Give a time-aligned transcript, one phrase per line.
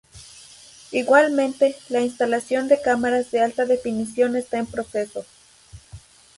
[0.91, 5.23] Igualmente, la instalación de cámaras de alta definición está en proceso.